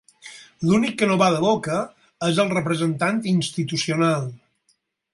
L'únic 0.69 0.95
que 1.01 1.09
no 1.11 1.17
bada 1.23 1.43
boca 1.43 1.77
és 2.31 2.41
el 2.47 2.51
representant 2.57 3.23
institucional. 3.37 4.29